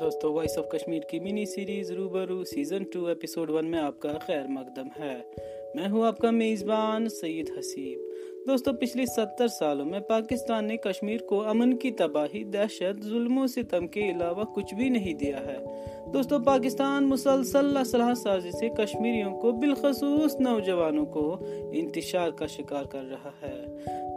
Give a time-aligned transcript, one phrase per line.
[0.00, 4.18] دوستو voice of Kashmir کی mini series روبرو سیزن ٹو ایپیسوڈ ون میں آپ کا
[4.26, 5.18] خیر مقدم ہے۔
[5.74, 8.00] میں ہوں آپ کا میزبان سید حسیب۔
[8.48, 13.46] دوستو پچھلی ستر سالوں میں پاکستان نے کشمیر کو امن کی تباہی، دہشت ظلم و
[13.46, 15.58] ستم کے علاوہ کچھ بھی نہیں دیا ہے۔
[16.12, 21.36] دوستو، پاکستان مسلسل اسلحہ سازی سے کشمیریوں کو بالخصوص نوجوانوں کو
[21.72, 23.64] انتشار کا شکار کر رہا ہے۔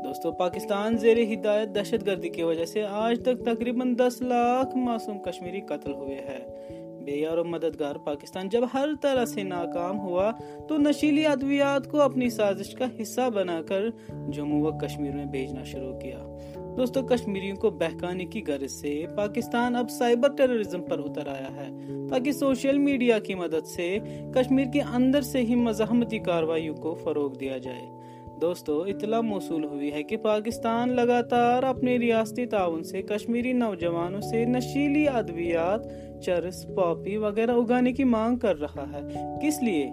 [0.10, 5.20] دوستو، پاکستان زیر ہدایت دہشت گردی کی وجہ سے آج تک تقریباً دس لاکھ معصوم
[5.20, 6.70] کشمیری قتل ہوئے ہیں۔
[7.05, 10.32] بے یار و مددگار پاکستان، جب ہر طرح سے ناکام ہوا
[10.70, 13.85] تو نشیلی ادویات کو اپنی سازش کا حصہ بنا کر
[14.30, 16.38] جموں و کشمیر میں بھیجنا شروع کیا۔
[16.77, 21.70] دوستو، کشمیریوں کو بہکانے کی غرض سے پاکستان اب سائبر ٹیررزم پر اتر آیا ہے۔
[22.10, 23.98] تاکہ سوشل میڈیا کی مدد سے
[24.35, 27.98] کشمیر کے اندر سے ہی مزاحمتی کاروائیوں کو فروغ دیا جائے۔
[28.41, 34.46] دوستو اطلاع موصول ہوئی ہے کہ پاکستان لگاتار اپنے ریاستی تعاون سے کشمیری نوجوانوں سے
[34.46, 35.81] نشیلی ادویات،
[36.21, 39.01] چرس، پاپی وغیرہ اگانے کی مانگ کر رہا ہے۔
[39.41, 39.90] کس لیے؟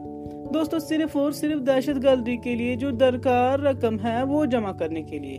[0.54, 5.02] دوستو، صرف اور صرف دہشت گردی کے لیے جو درکار رقم ہے وہ جمع کرنے
[5.02, 5.38] کے لیے۔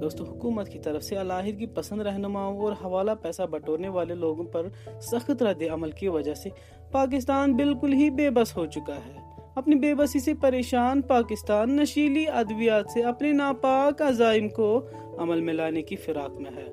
[0.00, 4.44] دوستو، حکومت کی طرف سے علاحد کی پسند رہنماؤں اور حوالہ پیسہ بٹورنے والے لوگوں
[4.44, 4.66] پر
[5.00, 6.48] سخت رد عمل کی وجہ سے
[6.92, 9.27] پاکستان بالکل ہی بے بس ہو چکا ہے۔
[9.58, 14.82] اپنی بے بسی سے پریشان پاکستان نشیلی ادویات سے اپنے ناپاک عزائم کو
[15.18, 16.66] عمل میں لانے کی فراق میں ہے۔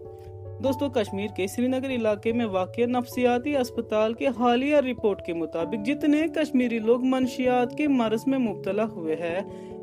[0.64, 5.86] دوستو، کشمیر کے سری نگر علاقے میں واقع نفسیاتی اسپتال کے حالیہ رپورٹ کے مطابق
[5.86, 9.40] جتنے کشمیری لوگ منشیات کے مرض میں مبتلا ہوئے ہیں،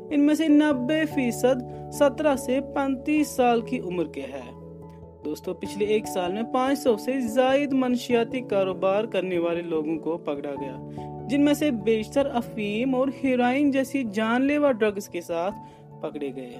[0.09, 4.51] ان میں سے نبے فیصد سترہ سے پینتیس سال کی عمر کے ہیں۔
[5.25, 10.17] دوستو، پچھلے ایک سال میں پانچ سو سے زائد منشیاتی کاروبار کرنے والے لوگوں کو
[10.17, 10.79] پکڑا گیا۔
[11.27, 15.53] جن میں سے بیشتر افیم اور ہیرائن جیسی جان لیوا ڈرگز کے ساتھ
[16.01, 16.53] پکڑے گئے۔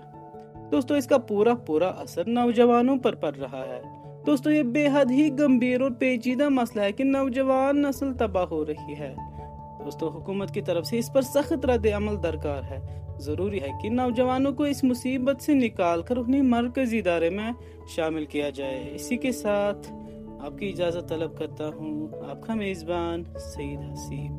[0.71, 3.81] دوستو، اس کا پورا پورا اثر نوجوانوں پر پڑ رہا ہے۔
[4.25, 8.65] دوستو، یہ بے حد ہی گمبھیر اور پیچیدہ مسئلہ ہے کہ نوجوان نسل تباہ ہو
[8.65, 9.15] رہی ہے۔
[9.85, 13.89] دوستو، حکومت کی طرف سے اس پر سخت رد عمل درکار ہے۔ ضروری ہے کہ
[13.89, 17.51] نوجوانوں کو اس مصیبت سے نکال کر انہیں مرکزی ادارے میں
[17.95, 19.93] شامل کیا جائے۔ اسی کے ساتھ
[20.43, 24.31] آپ کی اجازت طلب کرتا ہوں آپ کا میزبان سعید حسیب۔